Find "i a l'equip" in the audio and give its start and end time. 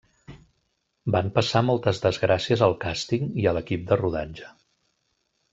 3.45-3.87